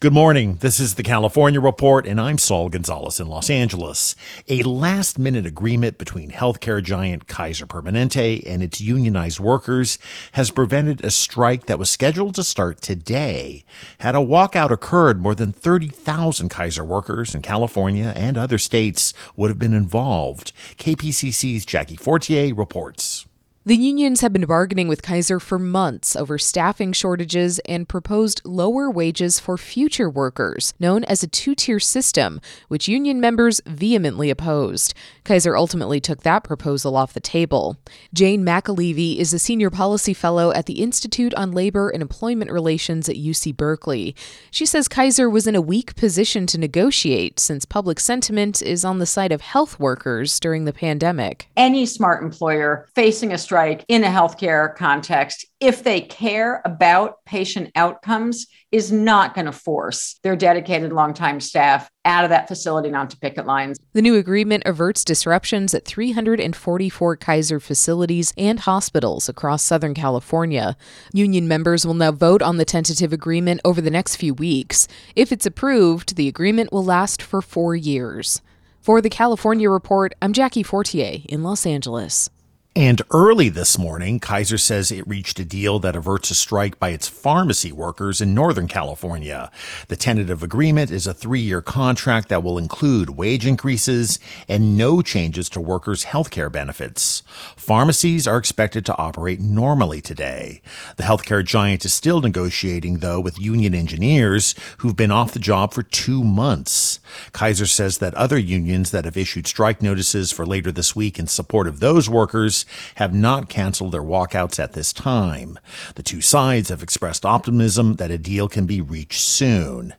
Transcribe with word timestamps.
Good 0.00 0.14
morning. 0.14 0.56
This 0.60 0.80
is 0.80 0.94
the 0.94 1.02
California 1.02 1.60
Report, 1.60 2.06
and 2.06 2.18
I'm 2.18 2.38
Saul 2.38 2.70
Gonzalez 2.70 3.20
in 3.20 3.26
Los 3.26 3.50
Angeles. 3.50 4.16
A 4.48 4.62
last 4.62 5.18
minute 5.18 5.44
agreement 5.44 5.98
between 5.98 6.30
healthcare 6.30 6.82
giant 6.82 7.26
Kaiser 7.26 7.66
Permanente 7.66 8.42
and 8.46 8.62
its 8.62 8.80
unionized 8.80 9.40
workers 9.40 9.98
has 10.32 10.50
prevented 10.50 11.04
a 11.04 11.10
strike 11.10 11.66
that 11.66 11.78
was 11.78 11.90
scheduled 11.90 12.34
to 12.36 12.42
start 12.42 12.80
today. 12.80 13.62
Had 13.98 14.14
a 14.14 14.20
walkout 14.20 14.70
occurred, 14.70 15.20
more 15.20 15.34
than 15.34 15.52
30,000 15.52 16.48
Kaiser 16.48 16.82
workers 16.82 17.34
in 17.34 17.42
California 17.42 18.14
and 18.16 18.38
other 18.38 18.56
states 18.56 19.12
would 19.36 19.50
have 19.50 19.58
been 19.58 19.74
involved. 19.74 20.52
KPCC's 20.78 21.66
Jackie 21.66 21.96
Fortier 21.96 22.54
reports. 22.54 23.26
The 23.66 23.76
unions 23.76 24.22
have 24.22 24.32
been 24.32 24.46
bargaining 24.46 24.88
with 24.88 25.02
Kaiser 25.02 25.38
for 25.38 25.58
months 25.58 26.16
over 26.16 26.38
staffing 26.38 26.94
shortages 26.94 27.58
and 27.66 27.86
proposed 27.86 28.40
lower 28.42 28.90
wages 28.90 29.38
for 29.38 29.58
future 29.58 30.08
workers, 30.08 30.72
known 30.80 31.04
as 31.04 31.22
a 31.22 31.26
two 31.26 31.54
tier 31.54 31.78
system, 31.78 32.40
which 32.68 32.88
union 32.88 33.20
members 33.20 33.60
vehemently 33.66 34.30
opposed. 34.30 34.94
Kaiser 35.24 35.58
ultimately 35.58 36.00
took 36.00 36.22
that 36.22 36.42
proposal 36.42 36.96
off 36.96 37.12
the 37.12 37.20
table. 37.20 37.76
Jane 38.14 38.46
McAlevey 38.46 39.18
is 39.18 39.34
a 39.34 39.38
senior 39.38 39.68
policy 39.68 40.14
fellow 40.14 40.52
at 40.52 40.64
the 40.64 40.80
Institute 40.80 41.34
on 41.34 41.52
Labor 41.52 41.90
and 41.90 42.00
Employment 42.00 42.50
Relations 42.50 43.10
at 43.10 43.16
UC 43.16 43.54
Berkeley. 43.54 44.16
She 44.50 44.64
says 44.64 44.88
Kaiser 44.88 45.28
was 45.28 45.46
in 45.46 45.54
a 45.54 45.60
weak 45.60 45.94
position 45.96 46.46
to 46.46 46.56
negotiate 46.56 47.38
since 47.38 47.66
public 47.66 48.00
sentiment 48.00 48.62
is 48.62 48.86
on 48.86 49.00
the 49.00 49.06
side 49.06 49.32
of 49.32 49.42
health 49.42 49.78
workers 49.78 50.40
during 50.40 50.64
the 50.64 50.72
pandemic. 50.72 51.50
Any 51.58 51.84
smart 51.84 52.22
employer 52.22 52.88
facing 52.94 53.34
a 53.34 53.38
strike 53.50 53.84
in 53.88 54.04
a 54.04 54.06
healthcare 54.06 54.76
context, 54.76 55.44
if 55.58 55.82
they 55.82 56.00
care 56.00 56.62
about 56.64 57.16
patient 57.24 57.68
outcomes, 57.74 58.46
is 58.70 58.92
not 58.92 59.34
going 59.34 59.44
to 59.44 59.50
force 59.50 60.20
their 60.22 60.36
dedicated 60.36 60.92
longtime 60.92 61.40
staff 61.40 61.90
out 62.04 62.22
of 62.22 62.30
that 62.30 62.46
facility 62.46 62.86
and 62.86 62.96
onto 62.96 63.16
picket 63.16 63.46
lines. 63.46 63.76
The 63.92 64.02
new 64.02 64.14
agreement 64.14 64.62
averts 64.66 65.04
disruptions 65.04 65.74
at 65.74 65.84
344 65.84 67.16
Kaiser 67.16 67.58
facilities 67.58 68.32
and 68.38 68.60
hospitals 68.60 69.28
across 69.28 69.64
Southern 69.64 69.94
California. 69.94 70.76
Union 71.12 71.48
members 71.48 71.84
will 71.84 71.94
now 71.94 72.12
vote 72.12 72.42
on 72.42 72.56
the 72.56 72.64
tentative 72.64 73.12
agreement 73.12 73.60
over 73.64 73.80
the 73.80 73.90
next 73.90 74.14
few 74.14 74.32
weeks. 74.32 74.86
If 75.16 75.32
it's 75.32 75.44
approved, 75.44 76.14
the 76.14 76.28
agreement 76.28 76.72
will 76.72 76.84
last 76.84 77.20
for 77.20 77.42
four 77.42 77.74
years. 77.74 78.42
For 78.80 79.00
the 79.00 79.10
California 79.10 79.68
Report, 79.68 80.14
I'm 80.22 80.32
Jackie 80.32 80.62
Fortier 80.62 81.22
in 81.28 81.42
Los 81.42 81.66
Angeles. 81.66 82.30
And 82.76 83.02
early 83.10 83.48
this 83.48 83.76
morning, 83.76 84.20
Kaiser 84.20 84.56
says 84.56 84.92
it 84.92 85.04
reached 85.08 85.40
a 85.40 85.44
deal 85.44 85.80
that 85.80 85.96
averts 85.96 86.30
a 86.30 86.36
strike 86.36 86.78
by 86.78 86.90
its 86.90 87.08
pharmacy 87.08 87.72
workers 87.72 88.20
in 88.20 88.32
Northern 88.32 88.68
California. 88.68 89.50
The 89.88 89.96
tentative 89.96 90.44
agreement 90.44 90.92
is 90.92 91.04
a 91.04 91.12
three 91.12 91.40
year 91.40 91.62
contract 91.62 92.28
that 92.28 92.44
will 92.44 92.58
include 92.58 93.10
wage 93.10 93.44
increases 93.44 94.20
and 94.48 94.76
no 94.76 95.02
changes 95.02 95.48
to 95.48 95.60
workers' 95.60 96.04
health 96.04 96.30
care 96.30 96.48
benefits. 96.48 97.24
Pharmacies 97.56 98.28
are 98.28 98.38
expected 98.38 98.86
to 98.86 98.96
operate 98.96 99.40
normally 99.40 100.00
today. 100.00 100.62
The 100.96 101.02
healthcare 101.02 101.44
giant 101.44 101.84
is 101.84 101.92
still 101.92 102.20
negotiating, 102.20 102.98
though, 102.98 103.18
with 103.18 103.40
union 103.40 103.74
engineers 103.74 104.54
who've 104.78 104.94
been 104.94 105.10
off 105.10 105.32
the 105.32 105.40
job 105.40 105.74
for 105.74 105.82
two 105.82 106.22
months. 106.22 107.00
Kaiser 107.32 107.66
says 107.66 107.98
that 107.98 108.14
other 108.14 108.38
unions 108.38 108.92
that 108.92 109.06
have 109.06 109.16
issued 109.16 109.48
strike 109.48 109.82
notices 109.82 110.30
for 110.30 110.46
later 110.46 110.70
this 110.70 110.94
week 110.94 111.18
in 111.18 111.26
support 111.26 111.66
of 111.66 111.80
those 111.80 112.08
workers 112.08 112.59
have 112.96 113.14
not 113.14 113.48
canceled 113.48 113.92
their 113.92 114.02
walkouts 114.02 114.58
at 114.58 114.72
this 114.72 114.92
time. 114.92 115.58
The 115.94 116.02
two 116.02 116.20
sides 116.20 116.68
have 116.68 116.82
expressed 116.82 117.26
optimism 117.26 117.96
that 117.96 118.10
a 118.10 118.18
deal 118.18 118.48
can 118.48 118.66
be 118.66 118.80
reached 118.80 119.20
soon. 119.20 119.94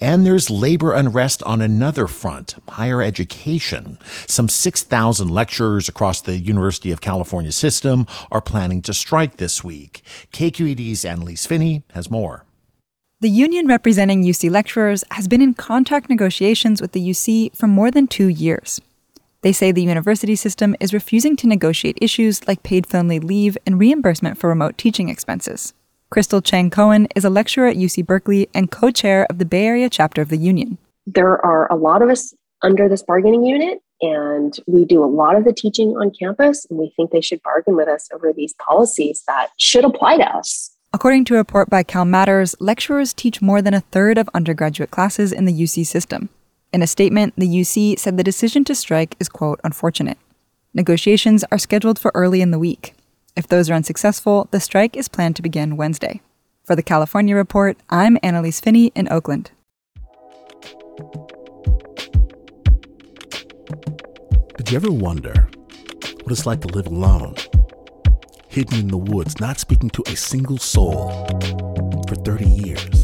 And 0.00 0.24
there's 0.24 0.50
labor 0.50 0.92
unrest 0.92 1.42
on 1.44 1.60
another 1.60 2.06
front, 2.06 2.56
higher 2.68 3.02
education. 3.02 3.98
Some 4.26 4.48
6,000 4.48 5.28
lecturers 5.28 5.88
across 5.88 6.20
the 6.20 6.38
University 6.38 6.90
of 6.90 7.00
California 7.00 7.52
system 7.52 8.06
are 8.30 8.40
planning 8.40 8.82
to 8.82 8.94
strike 8.94 9.36
this 9.36 9.62
week. 9.62 10.02
KQED's 10.32 11.04
Annalise 11.04 11.46
Finney 11.46 11.82
has 11.92 12.10
more. 12.10 12.44
The 13.20 13.30
union 13.30 13.66
representing 13.66 14.22
UC 14.22 14.50
lecturers 14.50 15.02
has 15.12 15.28
been 15.28 15.40
in 15.40 15.54
contract 15.54 16.10
negotiations 16.10 16.82
with 16.82 16.92
the 16.92 17.00
UC 17.00 17.56
for 17.56 17.66
more 17.66 17.90
than 17.90 18.06
two 18.06 18.26
years. 18.26 18.80
They 19.44 19.52
say 19.52 19.72
the 19.72 19.82
university 19.82 20.36
system 20.36 20.74
is 20.80 20.94
refusing 20.94 21.36
to 21.36 21.46
negotiate 21.46 21.98
issues 22.00 22.48
like 22.48 22.62
paid 22.62 22.86
family 22.86 23.20
leave 23.20 23.58
and 23.66 23.78
reimbursement 23.78 24.38
for 24.38 24.48
remote 24.48 24.78
teaching 24.78 25.10
expenses. 25.10 25.74
Crystal 26.08 26.40
Chang 26.40 26.70
Cohen 26.70 27.08
is 27.14 27.26
a 27.26 27.30
lecturer 27.30 27.66
at 27.66 27.76
UC 27.76 28.06
Berkeley 28.06 28.48
and 28.54 28.70
co 28.70 28.90
chair 28.90 29.26
of 29.28 29.36
the 29.36 29.44
Bay 29.44 29.66
Area 29.66 29.90
chapter 29.90 30.22
of 30.22 30.30
the 30.30 30.38
union. 30.38 30.78
There 31.06 31.44
are 31.44 31.70
a 31.70 31.76
lot 31.76 32.00
of 32.00 32.08
us 32.08 32.32
under 32.62 32.88
this 32.88 33.02
bargaining 33.02 33.44
unit, 33.44 33.82
and 34.00 34.58
we 34.66 34.86
do 34.86 35.04
a 35.04 35.12
lot 35.20 35.36
of 35.36 35.44
the 35.44 35.52
teaching 35.52 35.90
on 35.90 36.10
campus, 36.18 36.66
and 36.70 36.78
we 36.78 36.94
think 36.96 37.10
they 37.10 37.20
should 37.20 37.42
bargain 37.42 37.76
with 37.76 37.86
us 37.86 38.08
over 38.14 38.32
these 38.32 38.54
policies 38.54 39.24
that 39.26 39.48
should 39.58 39.84
apply 39.84 40.16
to 40.16 40.24
us. 40.24 40.74
According 40.94 41.26
to 41.26 41.34
a 41.34 41.36
report 41.36 41.68
by 41.68 41.82
CalMatters, 41.84 42.54
lecturers 42.60 43.12
teach 43.12 43.42
more 43.42 43.60
than 43.60 43.74
a 43.74 43.82
third 43.82 44.16
of 44.16 44.30
undergraduate 44.32 44.90
classes 44.90 45.32
in 45.32 45.44
the 45.44 45.52
UC 45.52 45.84
system. 45.84 46.30
In 46.74 46.82
a 46.82 46.88
statement, 46.88 47.34
the 47.38 47.46
UC 47.46 48.00
said 48.00 48.16
the 48.16 48.24
decision 48.24 48.64
to 48.64 48.74
strike 48.74 49.14
is, 49.20 49.28
quote, 49.28 49.60
unfortunate. 49.62 50.18
Negotiations 50.74 51.44
are 51.52 51.56
scheduled 51.56 52.00
for 52.00 52.10
early 52.16 52.40
in 52.40 52.50
the 52.50 52.58
week. 52.58 52.96
If 53.36 53.46
those 53.46 53.70
are 53.70 53.74
unsuccessful, 53.74 54.48
the 54.50 54.58
strike 54.58 54.96
is 54.96 55.06
planned 55.06 55.36
to 55.36 55.42
begin 55.42 55.76
Wednesday. 55.76 56.20
For 56.64 56.74
the 56.74 56.82
California 56.82 57.36
Report, 57.36 57.76
I'm 57.90 58.18
Annalise 58.24 58.58
Finney 58.58 58.90
in 58.96 59.06
Oakland. 59.08 59.52
Did 64.56 64.72
you 64.72 64.76
ever 64.76 64.90
wonder 64.90 65.48
what 66.24 66.32
it's 66.32 66.44
like 66.44 66.62
to 66.62 66.68
live 66.74 66.88
alone, 66.88 67.36
hidden 68.48 68.80
in 68.80 68.88
the 68.88 68.98
woods, 68.98 69.38
not 69.38 69.60
speaking 69.60 69.90
to 69.90 70.02
a 70.08 70.16
single 70.16 70.58
soul 70.58 71.24
for 72.08 72.16
30 72.16 72.46
years? 72.46 73.03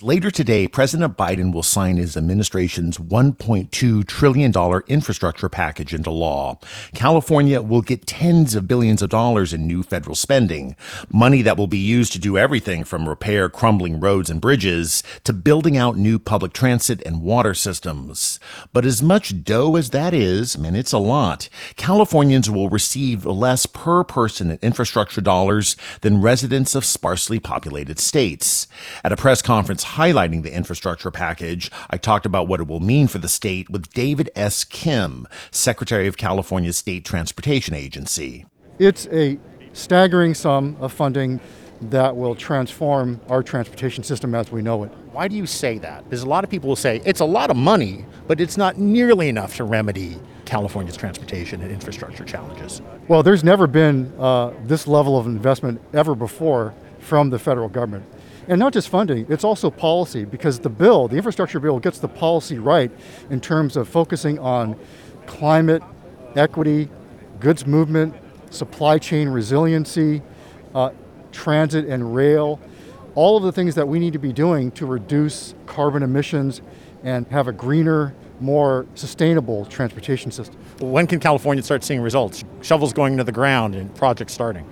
Later 0.00 0.30
today, 0.30 0.68
President 0.68 1.16
Biden 1.16 1.52
will 1.52 1.64
sign 1.64 1.96
his 1.96 2.16
administration's 2.16 2.98
$1.2 2.98 4.06
trillion 4.06 4.52
infrastructure 4.86 5.48
package 5.48 5.92
into 5.92 6.12
law. 6.12 6.60
California 6.94 7.60
will 7.60 7.82
get 7.82 8.06
tens 8.06 8.54
of 8.54 8.68
billions 8.68 9.02
of 9.02 9.10
dollars 9.10 9.52
in 9.52 9.66
new 9.66 9.82
federal 9.82 10.14
spending, 10.14 10.76
money 11.12 11.42
that 11.42 11.56
will 11.56 11.66
be 11.66 11.78
used 11.78 12.12
to 12.12 12.20
do 12.20 12.38
everything 12.38 12.84
from 12.84 13.08
repair 13.08 13.48
crumbling 13.48 13.98
roads 13.98 14.30
and 14.30 14.40
bridges 14.40 15.02
to 15.24 15.32
building 15.32 15.76
out 15.76 15.96
new 15.96 16.20
public 16.20 16.52
transit 16.52 17.02
and 17.04 17.20
water 17.20 17.52
systems. 17.52 18.38
But 18.72 18.86
as 18.86 19.02
much 19.02 19.42
dough 19.42 19.74
as 19.74 19.90
that 19.90 20.14
is, 20.14 20.54
and 20.54 20.76
it's 20.76 20.92
a 20.92 20.98
lot, 20.98 21.48
Californians 21.74 22.48
will 22.48 22.68
receive 22.68 23.26
less 23.26 23.66
per 23.66 24.04
person 24.04 24.52
in 24.52 24.60
infrastructure 24.62 25.20
dollars 25.20 25.76
than 26.02 26.22
residents 26.22 26.76
of 26.76 26.84
sparsely 26.84 27.40
populated 27.40 27.98
states. 27.98 28.68
At 29.02 29.10
a 29.10 29.16
press 29.16 29.42
conference 29.42 29.87
highlighting 29.96 30.42
the 30.42 30.54
infrastructure 30.54 31.10
package, 31.10 31.70
I 31.90 31.96
talked 31.96 32.26
about 32.26 32.48
what 32.48 32.60
it 32.60 32.66
will 32.66 32.80
mean 32.80 33.08
for 33.08 33.18
the 33.18 33.28
state 33.28 33.70
with 33.70 33.92
David 33.92 34.30
S. 34.34 34.64
Kim, 34.64 35.26
Secretary 35.50 36.06
of 36.06 36.16
California's 36.16 36.76
State 36.76 37.04
Transportation 37.04 37.74
Agency. 37.74 38.46
It's 38.78 39.06
a 39.08 39.38
staggering 39.72 40.34
sum 40.34 40.76
of 40.80 40.92
funding 40.92 41.40
that 41.80 42.16
will 42.16 42.34
transform 42.34 43.20
our 43.28 43.42
transportation 43.42 44.02
system 44.02 44.34
as 44.34 44.50
we 44.50 44.62
know 44.62 44.82
it. 44.82 44.90
Why 45.12 45.28
do 45.28 45.36
you 45.36 45.46
say 45.46 45.78
that? 45.78 46.04
Because 46.04 46.22
a 46.22 46.28
lot 46.28 46.44
of 46.44 46.50
people 46.50 46.68
will 46.68 46.76
say 46.76 47.00
it's 47.04 47.20
a 47.20 47.24
lot 47.24 47.50
of 47.50 47.56
money, 47.56 48.04
but 48.26 48.40
it's 48.40 48.56
not 48.56 48.78
nearly 48.78 49.28
enough 49.28 49.56
to 49.56 49.64
remedy 49.64 50.16
California's 50.44 50.96
transportation 50.96 51.60
and 51.60 51.70
infrastructure 51.70 52.24
challenges. 52.24 52.82
Well, 53.06 53.22
there's 53.22 53.44
never 53.44 53.66
been 53.66 54.12
uh, 54.18 54.52
this 54.64 54.86
level 54.86 55.18
of 55.18 55.26
investment 55.26 55.80
ever 55.92 56.14
before 56.14 56.74
from 56.98 57.30
the 57.30 57.38
federal 57.38 57.68
government. 57.68 58.04
And 58.48 58.58
not 58.58 58.72
just 58.72 58.88
funding, 58.88 59.26
it's 59.28 59.44
also 59.44 59.70
policy 59.70 60.24
because 60.24 60.58
the 60.58 60.70
bill, 60.70 61.06
the 61.06 61.16
infrastructure 61.16 61.60
bill, 61.60 61.78
gets 61.78 61.98
the 61.98 62.08
policy 62.08 62.58
right 62.58 62.90
in 63.28 63.40
terms 63.40 63.76
of 63.76 63.88
focusing 63.88 64.38
on 64.38 64.74
climate, 65.26 65.82
equity, 66.34 66.88
goods 67.40 67.66
movement, 67.66 68.14
supply 68.50 68.98
chain 68.98 69.28
resiliency, 69.28 70.22
uh, 70.74 70.90
transit 71.30 71.84
and 71.86 72.14
rail, 72.14 72.58
all 73.14 73.36
of 73.36 73.42
the 73.42 73.52
things 73.52 73.74
that 73.74 73.86
we 73.86 73.98
need 73.98 74.14
to 74.14 74.18
be 74.18 74.32
doing 74.32 74.70
to 74.72 74.86
reduce 74.86 75.54
carbon 75.66 76.02
emissions 76.02 76.62
and 77.04 77.26
have 77.28 77.48
a 77.48 77.52
greener, 77.52 78.14
more 78.40 78.86
sustainable 78.94 79.66
transportation 79.66 80.30
system. 80.30 80.58
When 80.80 81.06
can 81.06 81.20
California 81.20 81.62
start 81.62 81.84
seeing 81.84 82.00
results? 82.00 82.44
Shovels 82.62 82.92
going 82.92 83.12
into 83.12 83.24
the 83.24 83.32
ground 83.32 83.74
and 83.74 83.94
projects 83.94 84.32
starting? 84.32 84.66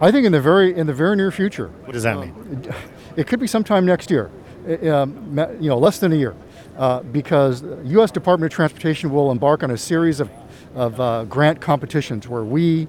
I 0.00 0.12
think 0.12 0.26
in 0.26 0.32
the 0.32 0.40
very 0.40 0.76
in 0.76 0.86
the 0.86 0.94
very 0.94 1.16
near 1.16 1.32
future. 1.32 1.68
What 1.84 1.92
does 1.92 2.04
that 2.04 2.18
mean? 2.18 2.72
It 3.18 3.26
could 3.26 3.40
be 3.40 3.48
sometime 3.48 3.84
next 3.84 4.12
year, 4.12 4.30
um, 4.64 5.36
you 5.60 5.68
know, 5.68 5.76
less 5.76 5.98
than 5.98 6.12
a 6.12 6.14
year, 6.14 6.36
uh, 6.76 7.00
because 7.02 7.62
the 7.62 7.82
U.S. 7.86 8.12
Department 8.12 8.52
of 8.52 8.54
Transportation 8.54 9.10
will 9.10 9.32
embark 9.32 9.64
on 9.64 9.72
a 9.72 9.76
series 9.76 10.20
of, 10.20 10.30
of 10.76 11.00
uh, 11.00 11.24
grant 11.24 11.60
competitions 11.60 12.28
where 12.28 12.44
we, 12.44 12.86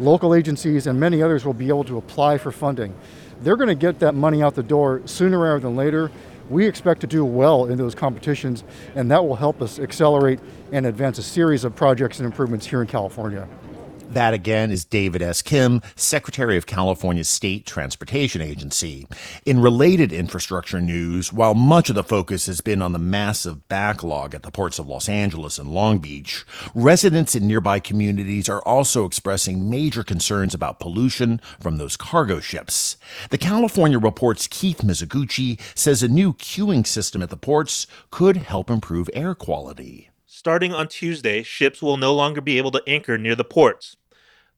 local 0.00 0.34
agencies, 0.34 0.86
and 0.86 0.98
many 0.98 1.20
others 1.20 1.44
will 1.44 1.52
be 1.52 1.68
able 1.68 1.84
to 1.84 1.98
apply 1.98 2.38
for 2.38 2.50
funding. 2.50 2.94
They're 3.42 3.56
going 3.56 3.68
to 3.68 3.74
get 3.74 3.98
that 3.98 4.14
money 4.14 4.42
out 4.42 4.54
the 4.54 4.62
door 4.62 5.02
sooner 5.04 5.38
rather 5.38 5.60
than 5.60 5.76
later. 5.76 6.10
We 6.48 6.66
expect 6.66 7.02
to 7.02 7.06
do 7.06 7.22
well 7.26 7.66
in 7.66 7.76
those 7.76 7.94
competitions, 7.94 8.64
and 8.94 9.10
that 9.10 9.22
will 9.22 9.36
help 9.36 9.60
us 9.60 9.78
accelerate 9.78 10.40
and 10.72 10.86
advance 10.86 11.18
a 11.18 11.22
series 11.22 11.64
of 11.64 11.76
projects 11.76 12.20
and 12.20 12.24
improvements 12.24 12.64
here 12.64 12.80
in 12.80 12.86
California. 12.86 13.46
That 14.10 14.32
again 14.32 14.70
is 14.70 14.86
David 14.86 15.20
S. 15.20 15.42
Kim, 15.42 15.82
Secretary 15.94 16.56
of 16.56 16.64
California's 16.64 17.28
State 17.28 17.66
Transportation 17.66 18.40
Agency. 18.40 19.06
In 19.44 19.60
related 19.60 20.14
infrastructure 20.14 20.80
news, 20.80 21.30
while 21.30 21.54
much 21.54 21.90
of 21.90 21.94
the 21.94 22.02
focus 22.02 22.46
has 22.46 22.62
been 22.62 22.80
on 22.80 22.92
the 22.92 22.98
massive 22.98 23.68
backlog 23.68 24.34
at 24.34 24.42
the 24.44 24.50
ports 24.50 24.78
of 24.78 24.88
Los 24.88 25.10
Angeles 25.10 25.58
and 25.58 25.70
Long 25.70 25.98
Beach, 25.98 26.46
residents 26.74 27.34
in 27.34 27.46
nearby 27.46 27.80
communities 27.80 28.48
are 28.48 28.62
also 28.62 29.04
expressing 29.04 29.68
major 29.68 30.02
concerns 30.02 30.54
about 30.54 30.80
pollution 30.80 31.38
from 31.60 31.76
those 31.76 31.98
cargo 31.98 32.40
ships. 32.40 32.96
The 33.28 33.36
California 33.36 33.98
Report's 33.98 34.46
Keith 34.46 34.78
Mizuguchi 34.78 35.60
says 35.76 36.02
a 36.02 36.08
new 36.08 36.32
queuing 36.32 36.86
system 36.86 37.22
at 37.22 37.28
the 37.28 37.36
ports 37.36 37.86
could 38.10 38.38
help 38.38 38.70
improve 38.70 39.10
air 39.12 39.34
quality. 39.34 40.08
Starting 40.24 40.72
on 40.72 40.88
Tuesday, 40.88 41.42
ships 41.42 41.82
will 41.82 41.96
no 41.96 42.14
longer 42.14 42.40
be 42.40 42.58
able 42.58 42.70
to 42.70 42.82
anchor 42.86 43.18
near 43.18 43.34
the 43.34 43.44
ports. 43.44 43.96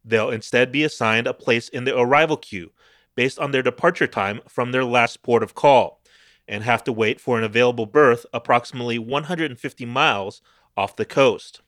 They'll 0.05 0.31
instead 0.31 0.73
be 0.73 0.85
assigned 0.85 1.26
a 1.26 1.35
place 1.35 1.69
in 1.69 1.85
the 1.85 1.99
arrival 1.99 2.37
queue 2.37 2.73
based 3.14 3.38
on 3.38 3.50
their 3.50 3.62
departure 3.62 4.06
time 4.06 4.41
from 4.49 4.73
their 4.73 4.85
last 4.85 5.23
port 5.23 5.43
of 5.43 5.55
call 5.55 6.00
and 6.49 6.64
have 6.64 6.82
to 6.85 6.93
wait 6.93 7.20
for 7.20 7.38
an 7.38 7.44
available 7.44 7.87
berth 7.87 8.26
approximately 8.32 8.99
150 8.99 9.85
miles 9.85 10.43
off 10.76 10.97
the 10.97 11.05
coast. 11.05 11.61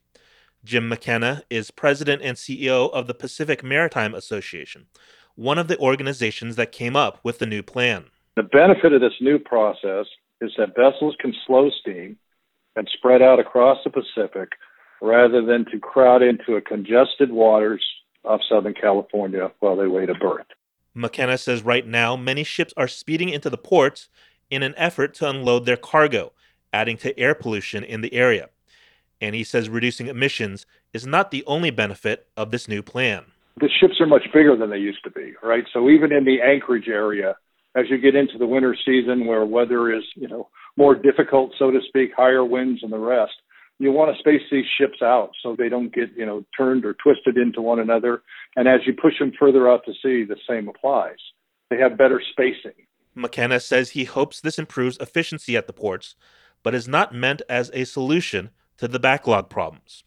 Jim 0.64 0.88
McKenna 0.88 1.42
is 1.50 1.70
president 1.70 2.22
and 2.22 2.36
CEO 2.36 2.90
of 2.92 3.06
the 3.06 3.14
Pacific 3.14 3.62
Maritime 3.64 4.14
Association, 4.14 4.86
one 5.34 5.58
of 5.58 5.68
the 5.68 5.78
organizations 5.78 6.56
that 6.56 6.72
came 6.72 6.96
up 6.96 7.18
with 7.22 7.38
the 7.38 7.46
new 7.46 7.62
plan. 7.62 8.06
The 8.36 8.44
benefit 8.44 8.92
of 8.92 9.00
this 9.00 9.20
new 9.20 9.38
process 9.38 10.06
is 10.40 10.52
that 10.56 10.76
vessels 10.76 11.16
can 11.20 11.34
slow 11.46 11.70
steam 11.80 12.16
and 12.76 12.88
spread 12.96 13.22
out 13.22 13.38
across 13.38 13.78
the 13.84 13.90
Pacific 13.90 14.50
rather 15.00 15.44
than 15.44 15.64
to 15.70 15.78
crowd 15.78 16.22
into 16.22 16.56
a 16.56 16.60
congested 16.60 17.30
waters 17.30 17.84
of 18.24 18.40
Southern 18.48 18.74
California 18.74 19.50
while 19.60 19.76
they 19.76 19.86
wait 19.86 20.10
a 20.10 20.14
berth. 20.14 20.46
McKenna 20.94 21.38
says 21.38 21.62
right 21.62 21.86
now 21.86 22.16
many 22.16 22.44
ships 22.44 22.74
are 22.76 22.88
speeding 22.88 23.28
into 23.28 23.50
the 23.50 23.58
ports 23.58 24.08
in 24.50 24.62
an 24.62 24.74
effort 24.76 25.14
to 25.14 25.28
unload 25.28 25.64
their 25.64 25.76
cargo, 25.76 26.32
adding 26.72 26.96
to 26.98 27.18
air 27.18 27.34
pollution 27.34 27.82
in 27.82 28.02
the 28.02 28.12
area. 28.12 28.48
And 29.20 29.34
he 29.34 29.44
says 29.44 29.68
reducing 29.68 30.08
emissions 30.08 30.66
is 30.92 31.06
not 31.06 31.30
the 31.30 31.44
only 31.46 31.70
benefit 31.70 32.26
of 32.36 32.50
this 32.50 32.68
new 32.68 32.82
plan. 32.82 33.24
The 33.58 33.70
ships 33.80 34.00
are 34.00 34.06
much 34.06 34.24
bigger 34.32 34.56
than 34.56 34.70
they 34.70 34.78
used 34.78 35.04
to 35.04 35.10
be, 35.10 35.34
right? 35.42 35.64
So 35.72 35.88
even 35.88 36.12
in 36.12 36.24
the 36.24 36.40
Anchorage 36.42 36.88
area, 36.88 37.36
as 37.74 37.86
you 37.88 37.98
get 37.98 38.14
into 38.14 38.38
the 38.38 38.46
winter 38.46 38.76
season 38.84 39.26
where 39.26 39.44
weather 39.44 39.94
is, 39.94 40.02
you 40.14 40.28
know, 40.28 40.48
more 40.76 40.94
difficult, 40.94 41.52
so 41.58 41.70
to 41.70 41.80
speak, 41.86 42.10
higher 42.16 42.44
winds 42.44 42.82
and 42.82 42.92
the 42.92 42.98
rest. 42.98 43.32
You 43.82 43.90
want 43.90 44.14
to 44.14 44.18
space 44.20 44.42
these 44.48 44.64
ships 44.78 45.02
out 45.02 45.32
so 45.42 45.56
they 45.58 45.68
don't 45.68 45.92
get, 45.92 46.16
you 46.16 46.24
know, 46.24 46.44
turned 46.56 46.84
or 46.84 46.94
twisted 46.94 47.36
into 47.36 47.60
one 47.60 47.80
another. 47.80 48.22
And 48.54 48.68
as 48.68 48.82
you 48.86 48.92
push 48.94 49.18
them 49.18 49.32
further 49.36 49.68
out 49.68 49.84
to 49.86 49.92
sea, 49.94 50.22
the 50.22 50.36
same 50.48 50.68
applies. 50.68 51.16
They 51.68 51.78
have 51.78 51.98
better 51.98 52.22
spacing. 52.30 52.86
McKenna 53.16 53.58
says 53.58 53.90
he 53.90 54.04
hopes 54.04 54.40
this 54.40 54.56
improves 54.56 54.98
efficiency 54.98 55.56
at 55.56 55.66
the 55.66 55.72
ports, 55.72 56.14
but 56.62 56.76
is 56.76 56.86
not 56.86 57.12
meant 57.12 57.42
as 57.48 57.72
a 57.74 57.82
solution 57.82 58.50
to 58.76 58.86
the 58.86 59.00
backlog 59.00 59.50
problems. 59.50 60.04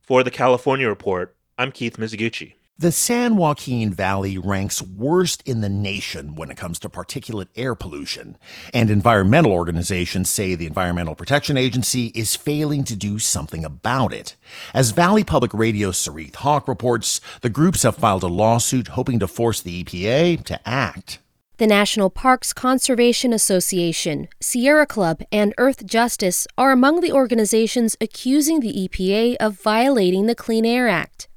For 0.00 0.22
the 0.22 0.30
California 0.30 0.88
Report, 0.88 1.34
I'm 1.58 1.72
Keith 1.72 1.96
Mizuguchi. 1.96 2.54
The 2.80 2.92
San 2.92 3.36
Joaquin 3.36 3.92
Valley 3.92 4.38
ranks 4.38 4.80
worst 4.80 5.42
in 5.44 5.62
the 5.62 5.68
nation 5.68 6.36
when 6.36 6.48
it 6.48 6.56
comes 6.56 6.78
to 6.78 6.88
particulate 6.88 7.48
air 7.56 7.74
pollution, 7.74 8.38
and 8.72 8.88
environmental 8.88 9.50
organizations 9.50 10.30
say 10.30 10.54
the 10.54 10.68
Environmental 10.68 11.16
Protection 11.16 11.56
Agency 11.56 12.12
is 12.14 12.36
failing 12.36 12.84
to 12.84 12.94
do 12.94 13.18
something 13.18 13.64
about 13.64 14.12
it. 14.12 14.36
As 14.72 14.92
Valley 14.92 15.24
Public 15.24 15.52
Radio's 15.52 15.98
Soreath 15.98 16.36
Hok 16.36 16.68
reports, 16.68 17.20
the 17.40 17.50
groups 17.50 17.82
have 17.82 17.96
filed 17.96 18.22
a 18.22 18.28
lawsuit 18.28 18.86
hoping 18.88 19.18
to 19.18 19.26
force 19.26 19.60
the 19.60 19.82
EPA 19.82 20.44
to 20.44 20.60
act. 20.68 21.18
The 21.56 21.66
National 21.66 22.10
Parks 22.10 22.52
Conservation 22.52 23.32
Association, 23.32 24.28
Sierra 24.40 24.86
Club, 24.86 25.22
and 25.32 25.52
Earthjustice 25.56 26.46
are 26.56 26.70
among 26.70 27.00
the 27.00 27.10
organizations 27.10 27.96
accusing 28.00 28.60
the 28.60 28.88
EPA 28.88 29.34
of 29.40 29.60
violating 29.60 30.26
the 30.26 30.36
Clean 30.36 30.64
Air 30.64 30.86
Act. 30.86 31.27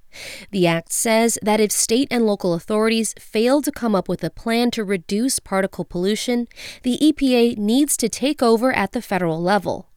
The 0.52 0.68
Act 0.68 0.92
says 0.92 1.38
that 1.42 1.60
if 1.60 1.72
state 1.72 2.08
and 2.12 2.26
local 2.26 2.54
authorities 2.54 3.14
fail 3.20 3.62
to 3.62 3.72
come 3.72 3.96
up 3.96 4.10
with 4.10 4.24
a 4.24 4.30
plan 4.30 4.72
to 4.72 4.84
reduce 4.84 5.40
particle 5.40 5.86
pollution, 5.86 6.48
the 6.84 6.98
EPA 7.02 7.58
needs 7.58 7.96
to 7.98 8.10
take 8.10 8.42
over 8.42 8.72
at 8.72 8.92
the 8.92 9.02
federal 9.02 9.42
level. 9.42 9.88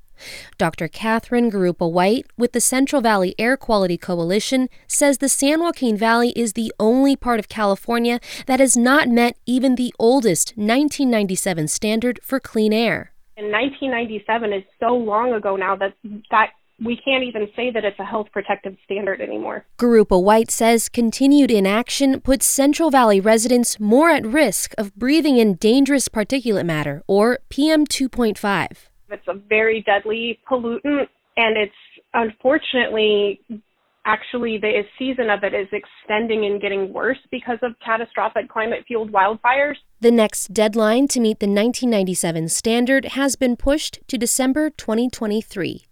Dr. 0.58 0.88
Catherine 0.88 1.50
Garoupa 1.50 1.90
White 1.90 2.26
with 2.36 2.52
the 2.52 2.60
Central 2.60 3.02
Valley 3.02 3.34
Air 3.38 3.56
Quality 3.56 3.96
Coalition 3.96 4.68
says 4.86 5.18
the 5.18 5.28
San 5.28 5.60
Joaquin 5.60 5.96
Valley 5.96 6.30
is 6.30 6.52
the 6.52 6.72
only 6.78 7.16
part 7.16 7.38
of 7.38 7.48
California 7.48 8.20
that 8.46 8.60
has 8.60 8.76
not 8.76 9.08
met 9.08 9.36
even 9.46 9.74
the 9.74 9.94
oldest 9.98 10.50
1997 10.56 11.68
standard 11.68 12.20
for 12.22 12.40
clean 12.40 12.72
air. 12.72 13.12
In 13.36 13.50
1997 13.50 14.52
is 14.52 14.62
so 14.78 14.94
long 14.94 15.32
ago 15.32 15.56
now 15.56 15.74
that 15.76 15.94
that 16.30 16.50
we 16.82 16.96
can't 16.96 17.24
even 17.24 17.48
say 17.54 17.70
that 17.70 17.84
it's 17.84 17.98
a 17.98 18.04
health 18.04 18.28
protective 18.32 18.76
standard 18.84 19.20
anymore. 19.20 19.64
Garoupa 19.78 20.20
White 20.22 20.50
says 20.50 20.88
continued 20.88 21.50
inaction 21.50 22.20
puts 22.20 22.46
Central 22.46 22.90
Valley 22.90 23.20
residents 23.20 23.78
more 23.78 24.10
at 24.10 24.26
risk 24.26 24.74
of 24.76 24.94
breathing 24.96 25.36
in 25.38 25.54
dangerous 25.54 26.08
particulate 26.08 26.66
matter, 26.66 27.02
or 27.06 27.38
PM 27.48 27.86
2.5. 27.86 28.66
It's 29.10 29.28
a 29.28 29.34
very 29.34 29.82
deadly 29.82 30.40
pollutant, 30.50 31.08
and 31.36 31.56
it's 31.56 31.72
unfortunately 32.14 33.40
actually 34.06 34.58
the 34.58 34.82
season 34.98 35.30
of 35.30 35.44
it 35.44 35.54
is 35.54 35.68
extending 35.72 36.44
and 36.44 36.60
getting 36.60 36.92
worse 36.92 37.18
because 37.30 37.58
of 37.62 37.72
catastrophic 37.84 38.48
climate 38.48 38.84
fueled 38.86 39.12
wildfires. 39.12 39.76
The 40.00 40.10
next 40.10 40.52
deadline 40.52 41.08
to 41.08 41.20
meet 41.20 41.40
the 41.40 41.46
1997 41.46 42.48
standard 42.48 43.04
has 43.06 43.36
been 43.36 43.56
pushed 43.56 44.00
to 44.08 44.18
December 44.18 44.68
2023. 44.70 45.84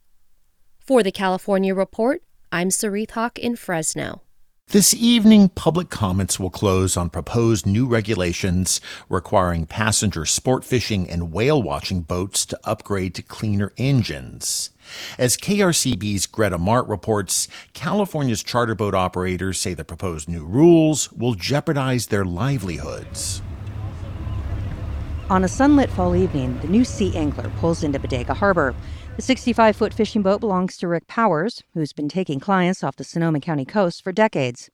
For 0.84 1.04
the 1.04 1.12
California 1.12 1.76
Report, 1.76 2.24
I'm 2.50 2.70
Soreath 2.70 3.12
Hok 3.12 3.38
in 3.38 3.54
Fresno. 3.54 4.22
This 4.70 4.92
evening, 4.92 5.50
public 5.50 5.90
comments 5.90 6.40
will 6.40 6.50
close 6.50 6.96
on 6.96 7.08
proposed 7.08 7.66
new 7.66 7.86
regulations 7.86 8.80
requiring 9.08 9.66
passenger 9.66 10.26
sport 10.26 10.64
fishing 10.64 11.08
and 11.08 11.32
whale 11.32 11.62
watching 11.62 12.00
boats 12.00 12.44
to 12.46 12.58
upgrade 12.64 13.14
to 13.14 13.22
cleaner 13.22 13.72
engines. 13.76 14.70
As 15.18 15.36
KRCB's 15.36 16.26
Greta 16.26 16.58
Mart 16.58 16.88
reports, 16.88 17.46
California's 17.74 18.42
charter 18.42 18.74
boat 18.74 18.94
operators 18.94 19.60
say 19.60 19.74
the 19.74 19.84
proposed 19.84 20.28
new 20.28 20.44
rules 20.44 21.12
will 21.12 21.34
jeopardize 21.34 22.08
their 22.08 22.24
livelihoods. 22.24 23.40
On 25.32 25.44
a 25.44 25.48
sunlit 25.48 25.88
fall 25.88 26.14
evening, 26.14 26.58
the 26.60 26.68
new 26.68 26.84
Sea 26.84 27.16
Angler 27.16 27.50
pulls 27.58 27.82
into 27.82 27.98
Bodega 27.98 28.34
Harbor. 28.34 28.74
The 29.16 29.22
65 29.22 29.74
foot 29.74 29.94
fishing 29.94 30.20
boat 30.20 30.40
belongs 30.40 30.76
to 30.76 30.86
Rick 30.86 31.06
Powers, 31.06 31.62
who's 31.72 31.94
been 31.94 32.10
taking 32.10 32.38
clients 32.38 32.84
off 32.84 32.96
the 32.96 33.02
Sonoma 33.02 33.40
County 33.40 33.64
coast 33.64 34.04
for 34.04 34.12
decades. 34.12 34.68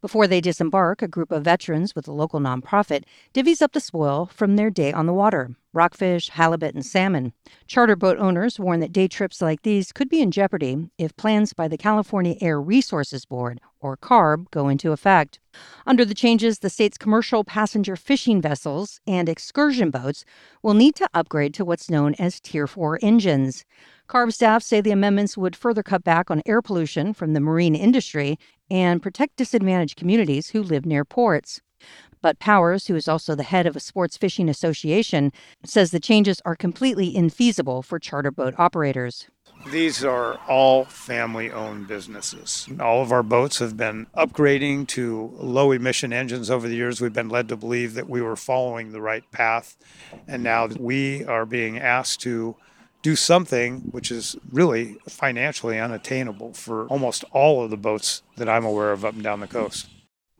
Before 0.00 0.26
they 0.26 0.40
disembark, 0.40 1.00
a 1.00 1.08
group 1.08 1.32
of 1.32 1.44
veterans 1.44 1.94
with 1.94 2.06
a 2.06 2.12
local 2.12 2.38
nonprofit 2.38 3.04
divvies 3.32 3.62
up 3.62 3.72
the 3.72 3.80
spoil 3.80 4.26
from 4.26 4.56
their 4.56 4.70
day 4.70 4.92
on 4.92 5.06
the 5.06 5.14
water 5.14 5.56
rockfish, 5.76 6.30
halibut, 6.30 6.74
and 6.74 6.84
salmon. 6.84 7.32
Charter 7.66 7.94
boat 7.94 8.18
owners 8.18 8.58
warn 8.58 8.80
that 8.80 8.92
day 8.92 9.06
trips 9.06 9.42
like 9.42 9.62
these 9.62 9.92
could 9.92 10.08
be 10.08 10.22
in 10.22 10.30
jeopardy 10.30 10.88
if 10.98 11.14
plans 11.16 11.52
by 11.52 11.68
the 11.68 11.76
California 11.76 12.34
Air 12.40 12.60
Resources 12.60 13.26
Board, 13.26 13.60
or 13.78 13.96
CARB, 13.96 14.50
go 14.50 14.68
into 14.68 14.90
effect. 14.90 15.38
Under 15.86 16.04
the 16.04 16.14
changes, 16.14 16.58
the 16.58 16.70
state's 16.70 16.98
commercial 16.98 17.44
passenger 17.44 17.94
fishing 17.94 18.40
vessels 18.40 19.00
and 19.06 19.28
excursion 19.28 19.90
boats 19.90 20.24
will 20.62 20.74
need 20.74 20.94
to 20.96 21.08
upgrade 21.12 21.54
to 21.54 21.64
what's 21.64 21.90
known 21.90 22.14
as 22.18 22.40
Tier 22.40 22.66
4 22.66 22.98
engines. 23.02 23.64
CARB 24.08 24.32
staff 24.32 24.62
say 24.62 24.80
the 24.80 24.92
amendments 24.92 25.36
would 25.36 25.56
further 25.56 25.82
cut 25.82 26.04
back 26.04 26.30
on 26.30 26.42
air 26.46 26.62
pollution 26.62 27.12
from 27.12 27.32
the 27.32 27.40
marine 27.40 27.74
industry 27.74 28.38
and 28.70 29.02
protect 29.02 29.36
disadvantaged 29.36 29.96
communities 29.96 30.50
who 30.50 30.62
live 30.62 30.86
near 30.86 31.04
ports. 31.04 31.60
But 32.22 32.38
Powers, 32.38 32.86
who 32.86 32.96
is 32.96 33.08
also 33.08 33.34
the 33.34 33.42
head 33.42 33.66
of 33.66 33.76
a 33.76 33.80
sports 33.80 34.16
fishing 34.16 34.48
association, 34.48 35.32
says 35.64 35.90
the 35.90 36.00
changes 36.00 36.40
are 36.44 36.56
completely 36.56 37.14
infeasible 37.14 37.84
for 37.84 37.98
charter 37.98 38.30
boat 38.30 38.54
operators. 38.58 39.28
These 39.70 40.04
are 40.04 40.38
all 40.48 40.84
family 40.84 41.50
owned 41.50 41.88
businesses. 41.88 42.68
All 42.80 43.02
of 43.02 43.10
our 43.10 43.22
boats 43.22 43.58
have 43.58 43.76
been 43.76 44.06
upgrading 44.16 44.88
to 44.88 45.32
low 45.34 45.72
emission 45.72 46.12
engines 46.12 46.50
over 46.50 46.68
the 46.68 46.76
years. 46.76 47.00
We've 47.00 47.12
been 47.12 47.28
led 47.28 47.48
to 47.48 47.56
believe 47.56 47.94
that 47.94 48.08
we 48.08 48.22
were 48.22 48.36
following 48.36 48.92
the 48.92 49.00
right 49.00 49.28
path. 49.32 49.76
And 50.28 50.42
now 50.42 50.66
we 50.66 51.24
are 51.24 51.46
being 51.46 51.78
asked 51.78 52.20
to 52.22 52.56
do 53.06 53.14
something 53.14 53.82
which 53.92 54.10
is 54.10 54.34
really 54.50 54.96
financially 55.08 55.78
unattainable 55.78 56.52
for 56.52 56.88
almost 56.88 57.22
all 57.30 57.62
of 57.62 57.70
the 57.70 57.76
boats 57.76 58.24
that 58.36 58.48
I'm 58.48 58.64
aware 58.64 58.90
of 58.90 59.04
up 59.04 59.14
and 59.14 59.22
down 59.22 59.38
the 59.38 59.46
coast. 59.46 59.86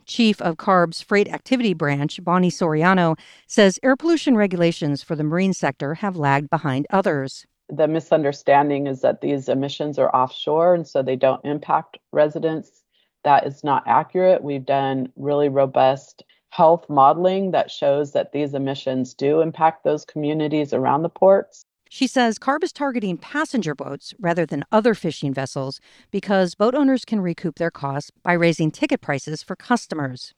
Chief 0.04 0.42
of 0.42 0.56
CARB's 0.56 1.00
Freight 1.00 1.28
Activity 1.28 1.75
Branch, 1.75 2.18
Bonnie 2.25 2.50
Soriano, 2.50 3.16
says 3.46 3.78
air 3.85 3.94
pollution 3.94 4.37
regulations 4.37 5.00
for 5.00 5.14
the 5.14 5.23
marine 5.23 5.52
sector 5.52 5.94
have 5.94 6.16
lagged 6.16 6.50
behind 6.50 6.88
others. 6.90 7.46
The 7.68 7.87
misunderstanding 7.87 8.88
is 8.88 9.00
that 9.00 9.20
these 9.20 9.49
emissions 9.49 9.96
are 9.96 10.12
offshore 10.12 10.75
and 10.75 10.88
so 10.88 11.04
they 11.04 11.14
don't 11.14 11.44
impact 11.44 11.99
residents. 12.11 12.82
That 13.23 13.46
is 13.46 13.62
not 13.62 13.85
accurate. 13.87 14.42
We've 14.42 14.66
done 14.66 15.12
really 15.14 15.49
robust 15.49 16.25
health 16.50 16.87
modeling 16.88 17.52
that 17.52 17.70
shows 17.70 18.11
that 18.14 18.32
these 18.32 18.54
emissions 18.54 19.14
do 19.14 19.40
impact 19.40 19.85
those 19.85 20.04
communities 20.04 20.73
around 20.73 21.02
the 21.02 21.08
ports. 21.08 21.64
She 21.88 22.07
says 22.07 22.38
CARB 22.38 22.64
is 22.64 22.73
targeting 22.73 23.16
passenger 23.16 23.75
boats 23.75 24.12
rather 24.19 24.45
than 24.45 24.64
other 24.73 24.95
fishing 24.95 25.33
vessels 25.33 25.81
because 26.11 26.55
boat 26.55 26.75
owners 26.75 27.05
can 27.05 27.21
recoup 27.21 27.57
their 27.57 27.71
costs 27.71 28.11
by 28.23 28.33
raising 28.33 28.71
ticket 28.71 29.00
prices 29.00 29.43
for 29.43 29.55
customers. 29.55 30.35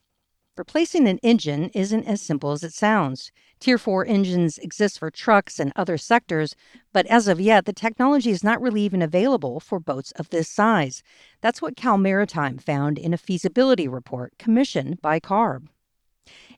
Replacing 0.57 1.07
an 1.07 1.19
engine 1.19 1.69
isn't 1.73 2.03
as 2.05 2.21
simple 2.21 2.51
as 2.51 2.63
it 2.63 2.73
sounds. 2.73 3.31
Tier 3.61 3.77
4 3.77 4.05
engines 4.05 4.57
exist 4.57 4.99
for 4.99 5.09
trucks 5.09 5.57
and 5.57 5.71
other 5.75 5.97
sectors, 5.97 6.53
but 6.91 7.05
as 7.07 7.29
of 7.29 7.39
yet, 7.39 7.65
the 7.65 7.71
technology 7.71 8.29
is 8.29 8.43
not 8.43 8.61
really 8.61 8.81
even 8.81 9.01
available 9.01 9.61
for 9.61 9.79
boats 9.79 10.11
of 10.17 10.29
this 10.29 10.49
size. 10.49 11.01
That's 11.39 11.61
what 11.61 11.77
Cal 11.77 11.97
Maritime 11.97 12.57
found 12.57 12.99
in 12.99 13.13
a 13.13 13.17
feasibility 13.17 13.87
report 13.87 14.33
commissioned 14.37 15.01
by 15.01 15.21
CARB. 15.21 15.69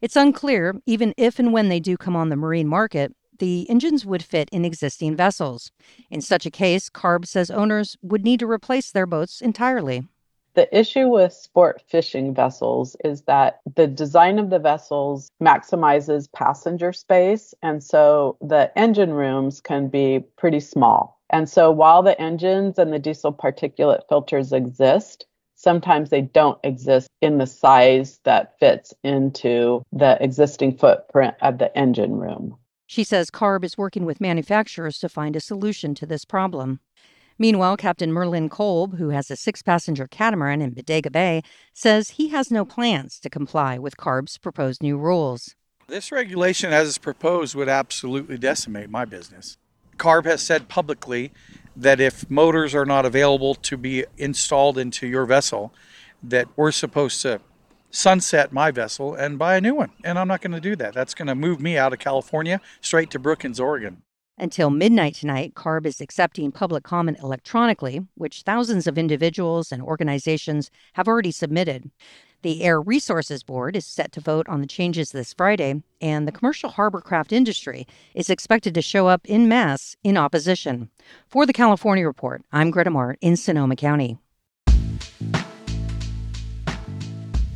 It's 0.01 0.15
unclear, 0.15 0.75
even 0.88 1.13
if 1.15 1.38
and 1.38 1.53
when 1.53 1.69
they 1.69 1.79
do 1.79 1.95
come 1.95 2.15
on 2.15 2.29
the 2.29 2.36
marine 2.36 2.67
market, 2.67 3.15
the 3.41 3.67
engines 3.71 4.05
would 4.05 4.24
fit 4.24 4.48
in 4.51 4.63
existing 4.63 5.15
vessels. 5.15 5.71
In 6.12 6.21
such 6.21 6.45
a 6.45 6.51
case, 6.51 6.91
CARB 6.91 7.25
says 7.25 7.50
owners 7.50 7.98
would 8.03 8.24
need 8.24 8.39
to 8.41 8.45
replace 8.45 8.91
their 8.91 9.07
boats 9.07 9.41
entirely. 9.41 10.07
The 10.53 10.77
issue 10.77 11.07
with 11.07 11.33
sport 11.33 11.81
fishing 11.88 12.36
vessels 12.36 12.95
is 13.03 13.24
that 13.24 13.62
the 13.75 13.88
design 13.88 14.38
of 14.38 14.51
the 14.51 14.60
vessels 14.60 15.31
maximizes 15.41 16.31
passenger 16.31 16.93
space. 16.93 17.55
And 17.63 17.83
so 17.83 18.38
the 18.41 18.71
engine 18.77 19.13
rooms 19.13 19.60
can 19.60 19.88
be 19.88 20.24
pretty 20.38 20.60
small. 20.60 21.19
And 21.31 21.50
so 21.50 21.71
while 21.71 22.03
the 22.03 22.21
engines 22.21 22.77
and 22.77 22.93
the 22.93 23.00
diesel 23.00 23.33
particulate 23.33 24.07
filters 24.07 24.53
exist, 24.53 25.25
sometimes 25.55 26.12
they 26.12 26.21
don't 26.21 26.60
exist 26.63 27.10
in 27.21 27.39
the 27.39 27.48
size 27.48 28.19
that 28.24 28.60
fits 28.60 28.93
into 29.03 29.81
the 29.91 30.17
existing 30.24 30.77
footprint 30.77 31.33
of 31.41 31.57
the 31.57 31.75
engine 31.75 32.17
room. 32.17 32.57
She 32.91 33.05
says 33.05 33.31
CARB 33.31 33.63
is 33.63 33.77
working 33.77 34.03
with 34.03 34.19
manufacturers 34.19 35.00
to 35.00 35.07
find 35.07 35.38
a 35.38 35.39
solution 35.39 35.95
to 35.95 36.05
this 36.05 36.25
problem. 36.25 36.81
Meanwhile, 37.39 37.77
Captain 37.77 38.12
Merlin 38.12 38.50
Kolb, 38.50 38.98
who 38.98 39.12
has 39.12 39.31
a 39.31 39.38
six 39.38 39.62
passenger 39.62 40.07
catamaran 40.07 40.62
in 40.62 40.71
Bodega 40.71 41.10
Bay, 41.10 41.41
says 41.71 42.10
he 42.10 42.27
has 42.31 42.51
no 42.51 42.65
plans 42.65 43.17
to 43.21 43.29
comply 43.29 43.79
with 43.79 43.95
CARB's 43.95 44.38
proposed 44.38 44.83
new 44.83 44.98
rules. 44.98 45.55
This 45.88 46.12
regulation, 46.12 46.74
as 46.74 46.89
it's 46.89 46.98
proposed, 46.98 47.55
would 47.55 47.69
absolutely 47.69 48.38
decimate 48.38 48.89
my 48.89 49.05
business. 49.05 49.57
CARB 49.95 50.25
has 50.25 50.41
said 50.41 50.67
publicly 50.67 51.31
that 51.74 52.01
if 52.01 52.29
motors 52.29 52.75
are 52.75 52.86
not 52.86 53.05
available 53.05 53.55
to 53.55 53.77
be 53.77 54.03
installed 54.17 54.77
into 54.77 55.07
your 55.07 55.25
vessel, 55.25 55.74
that 56.21 56.50
we're 56.57 56.74
supposed 56.74 57.21
to 57.21 57.39
sunset 57.91 58.51
my 58.51 58.71
vessel 58.71 59.13
and 59.13 59.38
buy 59.38 59.55
a 59.55 59.62
new 59.62 59.75
one. 59.75 59.91
And 60.03 60.17
I'm 60.17 60.27
not 60.27 60.41
going 60.41 60.53
to 60.53 60.60
do 60.60 60.75
that. 60.77 60.93
That's 60.93 61.13
going 61.13 61.27
to 61.27 61.36
move 61.36 61.62
me 61.62 61.77
out 61.77 61.93
of 61.93 62.00
California 62.00 62.62
straight 62.81 63.12
to 63.12 63.19
Brookings, 63.19 63.60
Oregon. 63.60 64.01
Until 64.38 64.71
midnight 64.71 65.13
tonight, 65.13 65.53
CARB 65.53 65.86
is 65.86 66.01
accepting 66.01 66.51
public 66.51 66.83
comment 66.83 67.19
electronically, 67.21 68.07
which 68.15 68.41
thousands 68.41 68.88
of 68.88 68.98
individuals 68.98 69.71
and 69.71 69.83
organizations 69.83 70.71
have 70.93 71.07
already 71.07 71.29
submitted. 71.31 71.91
The 72.41 72.63
Air 72.63 72.81
Resources 72.81 73.43
Board 73.43 73.75
is 73.75 73.86
set 73.86 74.12
to 74.13 74.19
vote 74.19 74.50
on 74.50 74.62
the 74.62 74.65
changes 74.67 75.12
this 75.12 75.31
Friday, 75.31 75.83
and 76.01 76.27
the 76.27 76.31
commercial 76.31 76.71
harbor 76.71 77.01
craft 77.01 77.31
industry 77.31 77.86
is 78.15 78.31
expected 78.31 78.74
to 78.74 78.81
show 78.81 79.05
up 79.05 79.27
in 79.27 79.48
mass 79.48 79.95
in 80.03 80.17
opposition. 80.17 80.89
For 81.27 81.45
the 81.45 81.53
California 81.53 82.07
Report, 82.07 82.41
I'm 82.51 82.71
Greta 82.71 82.89
Mart 82.89 83.19
in 83.21 83.38
Sonoma 83.38 83.75
County. 83.75 84.17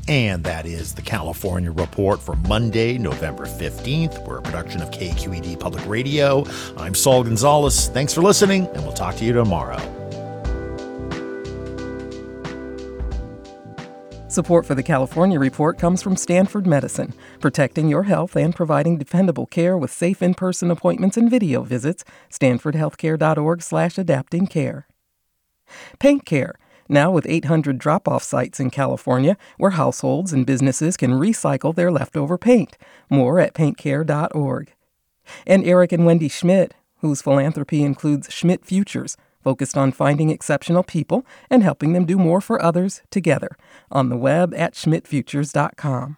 And 0.07 0.43
that 0.43 0.67
is 0.67 0.93
the 0.93 1.01
California 1.01 1.71
Report 1.71 2.21
for 2.21 2.35
Monday, 2.47 2.99
November 2.99 3.45
15th. 3.45 4.23
We're 4.27 4.37
a 4.37 4.41
production 4.41 4.83
of 4.83 4.91
KQED 4.91 5.59
Public 5.59 5.83
Radio. 5.87 6.45
I'm 6.77 6.93
Saul 6.93 7.23
Gonzalez. 7.23 7.87
Thanks 7.87 8.13
for 8.13 8.21
listening, 8.21 8.67
and 8.67 8.83
we'll 8.83 8.93
talk 8.93 9.15
to 9.15 9.25
you 9.25 9.33
tomorrow. 9.33 9.79
Support 14.27 14.67
for 14.67 14.75
the 14.75 14.83
California 14.83 15.39
Report 15.39 15.79
comes 15.79 16.03
from 16.03 16.15
Stanford 16.17 16.67
Medicine, 16.67 17.13
protecting 17.39 17.87
your 17.87 18.03
health 18.03 18.35
and 18.35 18.53
providing 18.53 18.97
dependable 18.97 19.45
care 19.47 19.77
with 19.77 19.91
safe 19.91 20.21
in-person 20.21 20.69
appointments 20.69 21.17
and 21.17 21.31
video 21.31 21.63
visits. 21.63 22.03
StanfordHealthcare.org/slash-adapting 22.29 24.47
care. 24.47 24.87
Paint 25.99 26.25
Care 26.25 26.55
now 26.87 27.11
with 27.11 27.25
800 27.27 27.77
drop 27.77 28.07
off 28.07 28.23
sites 28.23 28.59
in 28.59 28.69
California 28.69 29.37
where 29.57 29.71
households 29.71 30.33
and 30.33 30.45
businesses 30.45 30.97
can 30.97 31.11
recycle 31.11 31.73
their 31.73 31.91
leftover 31.91 32.37
paint. 32.37 32.77
More 33.09 33.39
at 33.39 33.53
paintcare.org. 33.53 34.73
And 35.47 35.65
Eric 35.65 35.91
and 35.91 36.05
Wendy 36.05 36.29
Schmidt, 36.29 36.73
whose 36.99 37.21
philanthropy 37.21 37.83
includes 37.83 38.31
Schmidt 38.31 38.65
Futures, 38.65 39.17
focused 39.43 39.77
on 39.77 39.91
finding 39.91 40.29
exceptional 40.31 40.83
people 40.83 41.25
and 41.49 41.61
helping 41.61 41.93
them 41.93 42.05
do 42.05 42.17
more 42.17 42.41
for 42.41 42.61
others 42.61 43.01
together, 43.11 43.55
on 43.91 44.09
the 44.09 44.17
web 44.17 44.53
at 44.55 44.73
schmidtfutures.com. 44.73 46.17